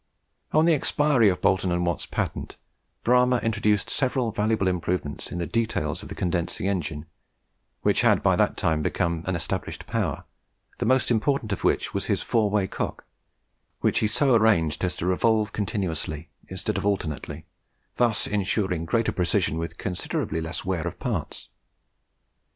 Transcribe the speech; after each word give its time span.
On 0.51 0.65
the 0.65 0.73
expiry 0.73 1.29
of 1.29 1.41
Boulton 1.41 1.71
and 1.71 1.85
Watt's 1.85 2.07
patent, 2.07 2.57
Bramah 3.03 3.37
introduced 3.43 3.91
several 3.91 4.31
valuable 4.31 4.67
improvements 4.67 5.31
in 5.31 5.37
the 5.37 5.45
details 5.45 6.01
of 6.01 6.09
the 6.09 6.15
condensing 6.15 6.65
engine, 6.67 7.05
which 7.83 8.01
had 8.01 8.23
by 8.23 8.35
that 8.35 8.57
time 8.57 8.81
become 8.81 9.21
an 9.27 9.35
established 9.35 9.85
power, 9.85 10.23
the 10.79 10.87
most 10.87 11.11
important 11.11 11.53
of 11.53 11.63
which 11.63 11.93
was 11.93 12.05
his 12.05 12.23
"four 12.23 12.49
way 12.49 12.65
cock," 12.65 13.05
which 13.81 13.99
he 13.99 14.07
so 14.07 14.33
arranged 14.33 14.83
as 14.83 14.95
to 14.95 15.05
revolve 15.05 15.53
continuously 15.53 16.29
instead 16.47 16.79
of 16.79 16.83
alternately, 16.83 17.45
thus 17.97 18.25
insuring 18.25 18.85
greater 18.85 19.11
precision 19.11 19.59
with 19.59 19.77
considerably 19.77 20.41
less 20.41 20.65
wear 20.65 20.87
of 20.87 20.97
parts. 20.97 21.49